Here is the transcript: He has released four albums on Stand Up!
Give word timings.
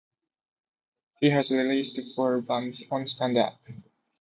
He 1.19 1.29
has 1.29 1.51
released 1.51 1.99
four 2.15 2.33
albums 2.33 2.81
on 2.89 3.05
Stand 3.07 3.37
Up! 3.37 3.59